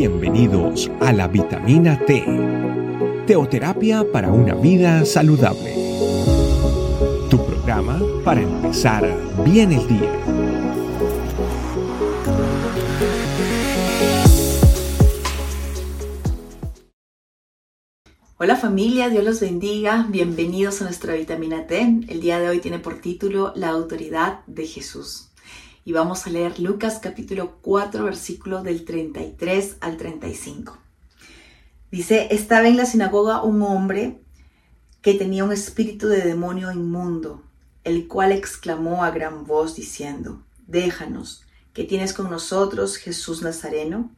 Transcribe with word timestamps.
Bienvenidos 0.00 0.90
a 1.00 1.12
la 1.12 1.28
vitamina 1.28 2.02
T, 2.06 2.24
teoterapia 3.26 4.02
para 4.10 4.32
una 4.32 4.54
vida 4.54 5.04
saludable. 5.04 5.74
Tu 7.28 7.36
programa 7.44 8.00
para 8.24 8.40
empezar 8.40 9.14
bien 9.44 9.72
el 9.72 9.86
día. 9.86 10.10
Hola 18.38 18.56
familia, 18.56 19.10
Dios 19.10 19.22
los 19.22 19.40
bendiga. 19.40 20.06
Bienvenidos 20.08 20.80
a 20.80 20.84
nuestra 20.84 21.12
vitamina 21.12 21.66
T. 21.66 22.06
El 22.08 22.22
día 22.22 22.40
de 22.40 22.48
hoy 22.48 22.60
tiene 22.60 22.78
por 22.78 23.02
título 23.02 23.52
La 23.54 23.68
autoridad 23.68 24.46
de 24.46 24.66
Jesús 24.66 25.29
y 25.84 25.92
vamos 25.92 26.26
a 26.26 26.30
leer 26.30 26.60
Lucas 26.60 26.98
capítulo 27.02 27.58
4 27.62 28.04
versículo 28.04 28.62
del 28.62 28.84
33 28.84 29.76
al 29.80 29.96
35. 29.96 30.78
Dice, 31.90 32.28
estaba 32.30 32.68
en 32.68 32.76
la 32.76 32.86
sinagoga 32.86 33.42
un 33.42 33.62
hombre 33.62 34.20
que 35.02 35.14
tenía 35.14 35.44
un 35.44 35.52
espíritu 35.52 36.08
de 36.08 36.20
demonio 36.20 36.70
inmundo, 36.70 37.42
el 37.84 38.06
cual 38.06 38.32
exclamó 38.32 39.02
a 39.02 39.10
gran 39.10 39.44
voz 39.44 39.74
diciendo, 39.74 40.44
déjanos, 40.66 41.44
que 41.72 41.84
tienes 41.84 42.12
con 42.12 42.30
nosotros, 42.30 42.96
Jesús 42.96 43.42
Nazareno? 43.42 44.10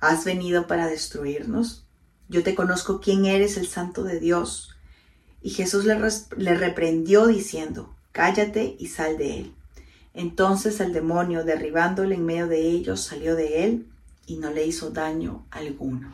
¿Has 0.00 0.24
venido 0.24 0.66
para 0.66 0.86
destruirnos? 0.86 1.84
Yo 2.28 2.42
te 2.42 2.54
conozco 2.54 3.00
quién 3.00 3.26
eres 3.26 3.56
el 3.56 3.66
santo 3.66 4.04
de 4.04 4.20
Dios. 4.20 4.76
Y 5.42 5.50
Jesús 5.50 5.84
le 5.84 6.54
reprendió 6.54 7.26
diciendo, 7.26 7.94
cállate 8.12 8.76
y 8.78 8.88
sal 8.88 9.18
de 9.18 9.38
él. 9.38 9.54
Entonces 10.18 10.80
el 10.80 10.92
demonio, 10.92 11.44
derribándole 11.44 12.16
en 12.16 12.26
medio 12.26 12.48
de 12.48 12.60
ellos, 12.60 13.02
salió 13.02 13.36
de 13.36 13.62
él 13.62 13.86
y 14.26 14.34
no 14.38 14.50
le 14.50 14.66
hizo 14.66 14.90
daño 14.90 15.46
alguno. 15.52 16.12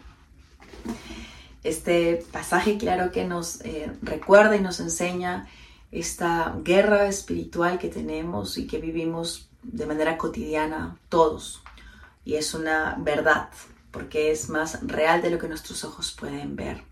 Este 1.62 2.23
pasaje 2.31 2.77
claro 2.77 3.11
que 3.11 3.25
nos 3.25 3.62
eh, 3.62 3.91
recuerda 4.03 4.56
y 4.56 4.61
nos 4.61 4.79
enseña 4.81 5.48
esta 5.91 6.55
guerra 6.62 7.09
espiritual 7.09 7.79
que 7.79 7.89
tenemos 7.89 8.59
y 8.59 8.67
que 8.67 8.77
vivimos 8.77 9.48
de 9.62 9.87
manera 9.87 10.19
cotidiana 10.19 10.98
todos. 11.09 11.62
Y 12.27 12.34
es 12.34 12.53
una 12.53 12.97
verdad, 12.98 13.48
porque 13.91 14.31
es 14.31 14.51
más 14.51 14.86
real 14.86 15.23
de 15.23 15.31
lo 15.31 15.39
que 15.39 15.48
nuestros 15.48 15.83
ojos 15.83 16.12
pueden 16.12 16.57
ver. 16.57 16.83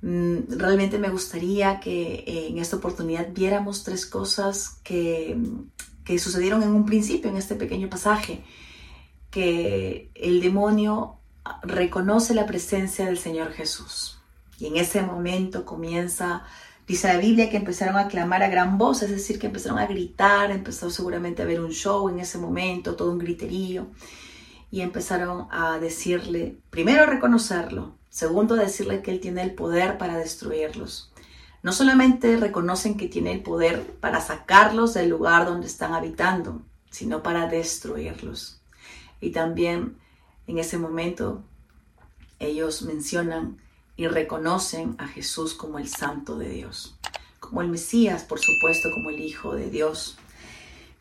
Mm, 0.00 0.56
realmente 0.56 0.98
me 0.98 1.10
gustaría 1.10 1.78
que 1.78 2.24
en 2.26 2.56
esta 2.56 2.76
oportunidad 2.76 3.28
viéramos 3.34 3.84
tres 3.84 4.06
cosas 4.06 4.80
que 4.82 5.36
que 6.10 6.18
sucedieron 6.18 6.64
en 6.64 6.70
un 6.70 6.86
principio, 6.86 7.30
en 7.30 7.36
este 7.36 7.54
pequeño 7.54 7.88
pasaje, 7.88 8.42
que 9.30 10.10
el 10.16 10.40
demonio 10.40 11.18
reconoce 11.62 12.34
la 12.34 12.46
presencia 12.46 13.06
del 13.06 13.16
Señor 13.16 13.52
Jesús. 13.52 14.18
Y 14.58 14.66
en 14.66 14.76
ese 14.76 15.02
momento 15.02 15.64
comienza, 15.64 16.42
dice 16.88 17.06
la 17.06 17.18
Biblia, 17.18 17.48
que 17.48 17.58
empezaron 17.58 17.96
a 17.96 18.08
clamar 18.08 18.42
a 18.42 18.48
gran 18.48 18.76
voz, 18.76 19.04
es 19.04 19.10
decir, 19.10 19.38
que 19.38 19.46
empezaron 19.46 19.78
a 19.78 19.86
gritar, 19.86 20.50
empezó 20.50 20.90
seguramente 20.90 21.42
a 21.42 21.44
haber 21.44 21.60
un 21.60 21.70
show 21.70 22.08
en 22.08 22.18
ese 22.18 22.38
momento, 22.38 22.96
todo 22.96 23.12
un 23.12 23.18
griterío, 23.20 23.86
y 24.72 24.80
empezaron 24.80 25.46
a 25.52 25.78
decirle, 25.78 26.56
primero 26.70 27.06
reconocerlo, 27.06 27.94
segundo 28.08 28.56
decirle 28.56 29.00
que 29.00 29.12
Él 29.12 29.20
tiene 29.20 29.42
el 29.42 29.54
poder 29.54 29.96
para 29.96 30.18
destruirlos 30.18 31.12
no 31.62 31.72
solamente 31.72 32.36
reconocen 32.36 32.96
que 32.96 33.08
tiene 33.08 33.32
el 33.32 33.42
poder 33.42 33.84
para 34.00 34.20
sacarlos 34.20 34.94
del 34.94 35.10
lugar 35.10 35.46
donde 35.46 35.66
están 35.66 35.92
habitando, 35.92 36.62
sino 36.90 37.22
para 37.22 37.46
destruirlos. 37.46 38.60
Y 39.20 39.30
también 39.30 39.96
en 40.46 40.58
ese 40.58 40.78
momento 40.78 41.42
ellos 42.38 42.82
mencionan 42.82 43.58
y 43.96 44.06
reconocen 44.06 44.94
a 44.98 45.06
Jesús 45.06 45.52
como 45.52 45.78
el 45.78 45.86
Santo 45.86 46.38
de 46.38 46.48
Dios, 46.48 46.96
como 47.38 47.60
el 47.60 47.68
Mesías, 47.68 48.24
por 48.24 48.40
supuesto, 48.40 48.90
como 48.94 49.10
el 49.10 49.20
Hijo 49.20 49.54
de 49.54 49.68
Dios. 49.68 50.16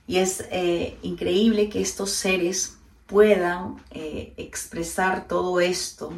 Y 0.06 0.18
es 0.18 0.46
eh, 0.52 0.98
increíble 1.02 1.70
que 1.70 1.82
estos 1.82 2.12
seres 2.12 2.78
puedan 3.08 3.78
eh, 3.92 4.34
expresar 4.36 5.28
todo 5.28 5.62
esto 5.62 6.12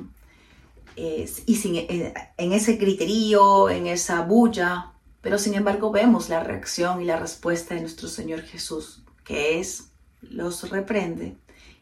y 0.96 1.56
sin, 1.56 1.75
eh, 1.75 2.13
en 2.38 2.53
ese 2.53 2.78
criterio, 2.78 3.69
en 3.69 3.88
esa 3.88 4.22
bulla, 4.22 4.91
pero 5.22 5.38
sin 5.38 5.53
embargo 5.53 5.91
vemos 5.91 6.29
la 6.29 6.44
reacción 6.44 7.02
y 7.02 7.06
la 7.06 7.18
respuesta 7.18 7.75
de 7.75 7.81
nuestro 7.81 8.07
Señor 8.07 8.41
Jesús, 8.41 9.03
que 9.24 9.59
es, 9.59 9.90
los 10.22 10.69
reprende 10.69 11.38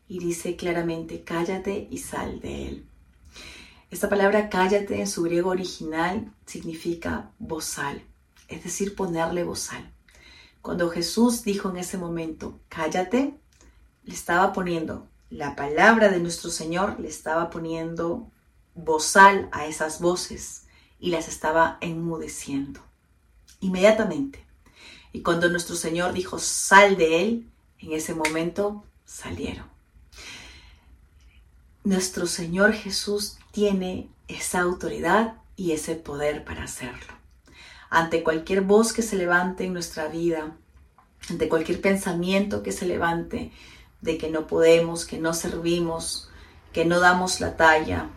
y 0.07 0.19
dice 0.19 0.55
claramente, 0.55 1.23
cállate 1.23 1.87
y 1.89 1.99
sal 1.99 2.39
de 2.39 2.67
él. 2.67 2.85
Esta 3.91 4.09
palabra 4.09 4.49
cállate 4.49 4.99
en 4.99 5.07
su 5.07 5.23
griego 5.23 5.49
original 5.49 6.31
significa 6.45 7.31
bozal, 7.39 8.03
es 8.47 8.63
decir, 8.63 8.95
ponerle 8.95 9.43
bozal. 9.43 9.91
Cuando 10.61 10.89
Jesús 10.89 11.43
dijo 11.43 11.69
en 11.69 11.77
ese 11.77 11.97
momento, 11.97 12.59
cállate, 12.69 13.33
le 14.03 14.13
estaba 14.13 14.51
poniendo 14.51 15.07
la 15.29 15.55
palabra 15.55 16.09
de 16.09 16.19
nuestro 16.19 16.49
Señor, 16.49 16.99
le 16.99 17.07
estaba 17.07 17.49
poniendo 17.49 18.29
bozal 18.75 19.49
a 19.51 19.65
esas 19.65 19.99
voces 19.99 20.63
y 20.99 21.11
las 21.11 21.27
estaba 21.27 21.77
enmudeciendo. 21.81 22.81
Inmediatamente. 23.61 24.43
Y 25.11 25.21
cuando 25.21 25.49
nuestro 25.49 25.75
Señor 25.75 26.13
dijo, 26.13 26.39
sal 26.39 26.97
de 26.97 27.21
él, 27.21 27.49
en 27.79 27.93
ese 27.93 28.13
momento 28.13 28.83
salieron. 29.05 29.65
Nuestro 31.83 32.27
Señor 32.27 32.73
Jesús 32.73 33.37
tiene 33.51 34.09
esa 34.27 34.59
autoridad 34.59 35.35
y 35.55 35.71
ese 35.71 35.95
poder 35.95 36.45
para 36.45 36.63
hacerlo. 36.63 37.13
Ante 37.89 38.23
cualquier 38.23 38.61
voz 38.61 38.93
que 38.93 39.01
se 39.01 39.15
levante 39.15 39.65
en 39.65 39.73
nuestra 39.73 40.07
vida, 40.07 40.55
ante 41.29 41.49
cualquier 41.49 41.81
pensamiento 41.81 42.61
que 42.61 42.71
se 42.71 42.85
levante 42.85 43.51
de 44.01 44.17
que 44.17 44.29
no 44.29 44.47
podemos, 44.47 45.05
que 45.05 45.17
no 45.17 45.33
servimos, 45.33 46.29
que 46.71 46.85
no 46.85 46.99
damos 46.99 47.39
la 47.41 47.57
talla, 47.57 48.09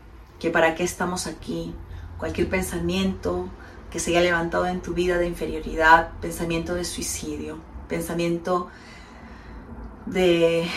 que 0.43 0.51
para 0.51 0.75
qué 0.75 0.83
estamos 0.83 1.29
aquí, 1.29 1.73
cualquier 2.19 2.51
pensamiento 2.51 3.49
que 3.93 4.01
se 4.01 4.11
haya 4.11 4.23
levantado 4.23 4.67
en 4.67 4.83
tu 4.83 4.93
vida 4.93 5.17
de 5.17 5.29
inferioridad, 5.29 6.11
pensamiento 6.21 6.75
de 6.75 6.85
suicidio, 6.85 7.61
pensamiento 7.89 8.67
de, 10.05 10.69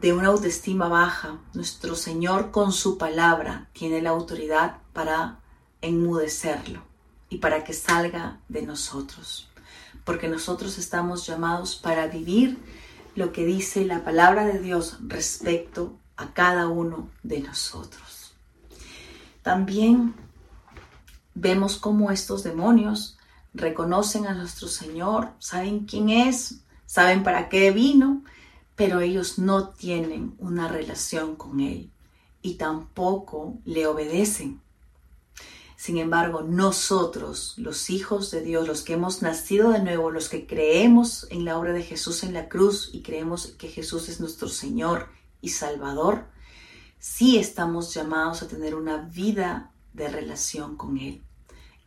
de 0.00 0.12
una 0.14 0.28
autoestima 0.28 0.88
baja, 0.88 1.36
nuestro 1.52 1.94
Señor 1.94 2.50
con 2.50 2.72
su 2.72 2.96
palabra 2.96 3.68
tiene 3.74 4.00
la 4.00 4.08
autoridad 4.08 4.78
para 4.94 5.40
enmudecerlo 5.82 6.82
y 7.28 7.38
para 7.38 7.64
que 7.64 7.74
salga 7.74 8.40
de 8.48 8.62
nosotros. 8.62 9.50
Porque 10.06 10.28
nosotros 10.28 10.78
estamos 10.78 11.26
llamados 11.26 11.76
para 11.76 12.06
vivir 12.06 12.58
lo 13.16 13.32
que 13.32 13.44
dice 13.44 13.84
la 13.84 14.02
palabra 14.02 14.46
de 14.46 14.60
Dios 14.60 14.96
respecto 15.06 15.98
a 16.16 16.32
cada 16.32 16.68
uno 16.68 17.10
de 17.22 17.40
nosotros. 17.40 18.21
También 19.42 20.14
vemos 21.34 21.76
cómo 21.76 22.10
estos 22.10 22.42
demonios 22.42 23.18
reconocen 23.54 24.26
a 24.26 24.34
nuestro 24.34 24.68
Señor, 24.68 25.32
saben 25.38 25.84
quién 25.84 26.08
es, 26.08 26.62
saben 26.86 27.22
para 27.22 27.48
qué 27.48 27.70
vino, 27.70 28.24
pero 28.76 29.00
ellos 29.00 29.38
no 29.38 29.70
tienen 29.70 30.34
una 30.38 30.68
relación 30.68 31.36
con 31.36 31.60
Él 31.60 31.90
y 32.40 32.54
tampoco 32.54 33.58
le 33.64 33.86
obedecen. 33.86 34.60
Sin 35.76 35.98
embargo, 35.98 36.42
nosotros, 36.42 37.54
los 37.56 37.90
hijos 37.90 38.30
de 38.30 38.40
Dios, 38.42 38.68
los 38.68 38.82
que 38.82 38.92
hemos 38.92 39.20
nacido 39.20 39.70
de 39.70 39.82
nuevo, 39.82 40.10
los 40.10 40.28
que 40.28 40.46
creemos 40.46 41.26
en 41.30 41.44
la 41.44 41.58
obra 41.58 41.72
de 41.72 41.82
Jesús 41.82 42.22
en 42.22 42.32
la 42.32 42.48
cruz 42.48 42.90
y 42.92 43.02
creemos 43.02 43.48
que 43.58 43.68
Jesús 43.68 44.08
es 44.08 44.20
nuestro 44.20 44.48
Señor 44.48 45.08
y 45.40 45.48
Salvador, 45.48 46.26
sí 47.02 47.36
estamos 47.36 47.92
llamados 47.92 48.42
a 48.42 48.46
tener 48.46 48.76
una 48.76 48.98
vida 48.98 49.72
de 49.92 50.08
relación 50.08 50.76
con 50.76 50.98
Él 50.98 51.20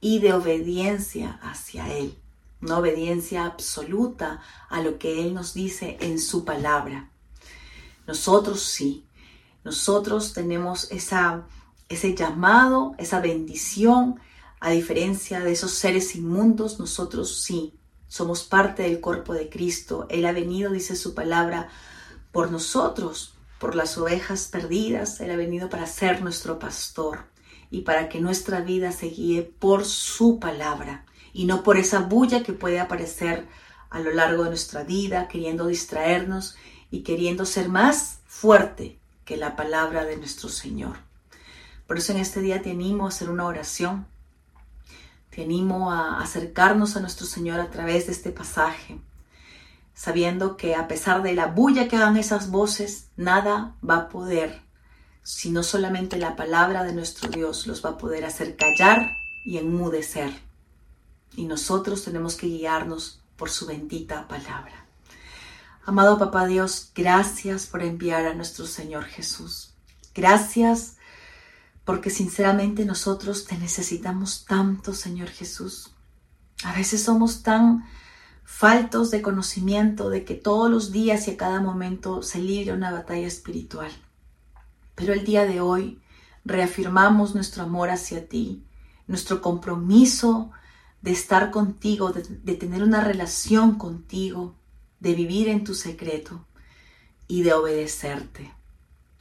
y 0.02 0.20
de 0.20 0.34
obediencia 0.34 1.40
hacia 1.42 1.90
Él, 1.90 2.18
una 2.62 2.80
obediencia 2.80 3.46
absoluta 3.46 4.42
a 4.68 4.82
lo 4.82 5.00
que 5.00 5.22
Él 5.22 5.34
nos 5.34 5.54
dice 5.54 5.98
en 6.02 6.20
su 6.20 6.44
palabra. 6.44 7.10
Nosotros 8.06 8.62
sí, 8.62 9.06
nosotros 9.64 10.34
tenemos 10.34 10.92
esa, 10.92 11.46
ese 11.88 12.14
llamado, 12.14 12.94
esa 12.98 13.22
bendición, 13.22 14.20
a 14.60 14.72
diferencia 14.72 15.40
de 15.40 15.54
esos 15.54 15.72
seres 15.72 16.14
inmundos, 16.18 16.78
nosotros 16.78 17.42
sí, 17.42 17.74
somos 18.10 18.44
parte 18.44 18.84
del 18.84 19.00
cuerpo 19.00 19.34
de 19.34 19.48
Cristo. 19.48 20.08
Él 20.10 20.26
ha 20.26 20.34
venido, 20.34 20.74
dice 20.74 20.98
su 20.98 21.14
palabra, 21.14 21.70
por 22.34 22.52
nosotros, 22.52 23.35
por 23.66 23.74
las 23.74 23.98
ovejas 23.98 24.46
perdidas. 24.46 25.20
Él 25.22 25.32
ha 25.32 25.36
venido 25.36 25.72
para 25.72 25.88
ser 25.88 26.22
nuestro 26.22 26.60
pastor 26.60 27.26
y 27.72 27.82
para 27.82 28.10
que 28.10 28.22
nuestra 28.22 28.62
vida 28.62 28.92
se 28.92 29.08
guíe 29.08 29.42
por 29.42 29.86
su 29.86 30.40
palabra 30.40 31.04
y 31.34 31.46
no 31.46 31.64
por 31.64 31.78
esa 31.78 32.02
bulla 32.02 32.44
que 32.44 32.54
puede 32.54 32.80
aparecer 32.80 33.48
a 33.90 34.00
lo 34.02 34.12
largo 34.12 34.44
de 34.44 34.50
nuestra 34.50 34.84
vida, 34.84 35.28
queriendo 35.28 35.66
distraernos 35.66 36.56
y 36.92 37.00
queriendo 37.00 37.44
ser 37.44 37.68
más 37.68 38.20
fuerte 38.28 39.00
que 39.26 39.36
la 39.36 39.56
palabra 39.56 40.06
de 40.06 40.18
nuestro 40.18 40.48
Señor. 40.48 40.98
Por 41.88 41.98
eso 41.98 42.12
en 42.12 42.20
este 42.20 42.42
día 42.42 42.62
te 42.62 42.70
animo 42.70 43.06
a 43.06 43.10
hacer 43.10 43.32
una 43.32 43.48
oración. 43.48 44.06
Te 45.32 45.42
animo 45.42 45.92
a 45.92 46.22
acercarnos 46.22 46.98
a 46.98 47.00
nuestro 47.00 47.26
Señor 47.26 47.60
a 47.60 47.72
través 47.72 48.06
de 48.06 48.12
este 48.12 48.30
pasaje, 48.30 49.00
sabiendo 49.96 50.58
que 50.58 50.76
a 50.76 50.88
pesar 50.88 51.24
de 51.24 51.34
la 51.34 51.48
bulla 51.48 51.88
que 51.88 51.96
hagan 51.96 52.18
esas 52.18 52.52
voces, 52.52 53.08
nada 53.16 53.76
va 53.88 53.96
a 53.96 54.10
poder, 54.10 54.62
sino 55.24 55.64
solamente 55.64 56.18
la 56.18 56.36
palabra 56.36 56.84
de 56.84 56.94
nuestro 56.94 57.30
Dios 57.30 57.66
los 57.66 57.84
va 57.84 57.92
a 57.92 57.98
poder 57.98 58.26
hacer 58.26 58.58
callar 58.58 59.10
y 59.46 59.58
enmudecer. 59.58 60.32
Y 61.36 61.46
nosotros 61.46 62.04
tenemos 62.04 62.36
que 62.36 62.48
guiarnos 62.48 63.22
por 63.38 63.50
su 63.50 63.66
bendita 63.66 64.28
palabra. 64.28 64.86
Amado 65.86 66.18
Papá 66.18 66.46
Dios, 66.46 66.92
gracias 66.94 67.66
por 67.66 67.82
enviar 67.82 68.26
a 68.26 68.34
nuestro 68.34 68.66
Señor 68.66 69.06
Jesús. 69.06 69.74
Gracias 70.14 70.98
porque 71.86 72.10
sinceramente 72.10 72.84
nosotros 72.86 73.46
te 73.46 73.58
necesitamos 73.58 74.46
tanto, 74.46 74.94
Señor 74.94 75.30
Jesús. 75.30 75.92
A 76.64 76.74
veces 76.74 77.04
somos 77.04 77.44
tan 77.44 77.86
faltos 78.46 79.10
de 79.10 79.24
conocimiento 79.24 80.12
de 80.12 80.24
que 80.24 80.36
todos 80.36 80.70
los 80.70 80.92
días 80.92 81.28
y 81.28 81.32
a 81.32 81.38
cada 81.38 81.60
momento 81.60 82.22
se 82.22 82.40
libra 82.40 82.76
una 82.76 82.92
batalla 82.92 83.28
espiritual. 83.28 83.92
Pero 84.94 85.14
el 85.14 85.26
día 85.26 85.46
de 85.46 85.60
hoy 85.60 86.00
reafirmamos 86.46 87.34
nuestro 87.34 87.64
amor 87.64 87.90
hacia 87.90 88.30
ti, 88.30 88.64
nuestro 89.08 89.42
compromiso 89.42 90.52
de 91.02 91.12
estar 91.12 91.52
contigo, 91.52 92.14
de, 92.14 92.54
tener 92.56 92.84
una 92.84 93.02
relación 93.02 93.78
contigo, 93.78 94.56
de 95.00 95.16
vivir 95.16 95.50
en 95.50 95.64
tu 95.64 95.74
secreto 95.74 96.46
y 97.28 97.42
de 97.42 97.54
obedecerte, 97.54 98.54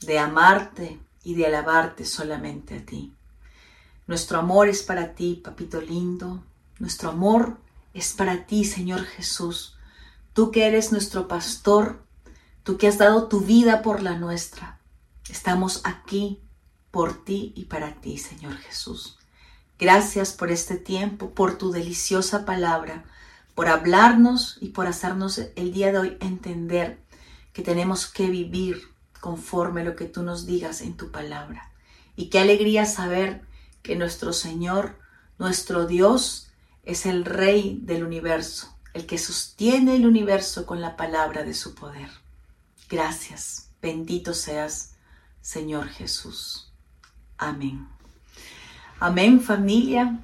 de 0.01 0.19
amarte 0.19 0.99
y 1.23 1.33
de 1.33 1.47
alabarte 1.47 2.05
solamente 2.05 2.77
a 2.77 2.85
ti. 2.85 3.13
Nuestro 4.07 4.37
amor 4.37 4.69
es 4.69 4.83
para 4.83 5.13
ti, 5.13 5.41
papito 5.43 5.81
lindo. 5.81 6.43
Nuestro 6.79 7.09
amor 7.09 7.57
es 7.95 8.11
para 8.11 8.45
ti, 8.45 8.65
Señor 8.65 9.05
Jesús. 9.05 9.77
Tú 10.33 10.51
que 10.51 10.67
eres 10.67 10.91
nuestro 10.91 11.29
pastor, 11.29 12.05
tú 12.63 12.77
que 12.77 12.87
has 12.87 12.97
dado 12.97 13.29
tu 13.29 13.39
vida 13.39 13.81
por 13.81 14.03
la 14.03 14.17
nuestra. 14.17 14.81
Estamos 15.29 15.79
aquí 15.85 16.41
por 16.91 17.23
ti 17.23 17.53
y 17.55 17.65
para 17.65 18.01
ti, 18.01 18.17
Señor 18.17 18.57
Jesús. 18.57 19.17
Gracias 19.79 20.33
por 20.33 20.51
este 20.51 20.75
tiempo, 20.75 21.31
por 21.31 21.57
tu 21.57 21.71
deliciosa 21.71 22.45
palabra, 22.45 23.05
por 23.55 23.69
hablarnos 23.69 24.57
y 24.59 24.69
por 24.69 24.87
hacernos 24.87 25.37
el 25.55 25.71
día 25.71 25.93
de 25.93 25.97
hoy 25.97 26.17
entender 26.19 26.99
que 27.53 27.61
tenemos 27.61 28.07
que 28.07 28.27
vivir 28.27 28.89
conforme 29.21 29.85
lo 29.85 29.95
que 29.95 30.05
tú 30.05 30.21
nos 30.21 30.45
digas 30.45 30.81
en 30.81 30.97
tu 30.97 31.11
palabra. 31.11 31.71
Y 32.17 32.29
qué 32.29 32.39
alegría 32.39 32.85
saber 32.85 33.41
que 33.81 33.95
nuestro 33.95 34.33
Señor, 34.33 34.99
nuestro 35.37 35.87
Dios, 35.87 36.45
es 36.85 37.05
el 37.05 37.25
Rey 37.25 37.79
del 37.81 38.03
universo, 38.03 38.75
el 38.93 39.05
que 39.05 39.17
sostiene 39.17 39.95
el 39.95 40.05
universo 40.05 40.65
con 40.65 40.81
la 40.81 40.95
palabra 40.95 41.43
de 41.43 41.53
su 41.53 41.75
poder. 41.75 42.09
Gracias, 42.89 43.69
bendito 43.81 44.33
seas, 44.33 44.93
Señor 45.41 45.89
Jesús. 45.89 46.71
Amén. 47.37 47.87
Amén 48.99 49.41
familia. 49.41 50.19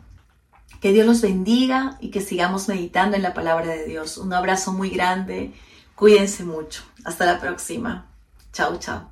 Que 0.80 0.94
Dios 0.94 1.06
los 1.06 1.22
bendiga 1.22 1.98
y 2.00 2.10
que 2.10 2.22
sigamos 2.22 2.68
meditando 2.68 3.16
en 3.16 3.22
la 3.22 3.34
palabra 3.34 3.68
de 3.68 3.86
Dios. 3.86 4.18
Un 4.18 4.34
abrazo 4.34 4.72
muy 4.72 4.90
grande. 4.90 5.54
Cuídense 5.96 6.44
mucho. 6.44 6.84
Hasta 7.04 7.26
la 7.26 7.40
próxima. 7.40 8.08
Chao, 8.52 8.80
chao. 8.80 9.12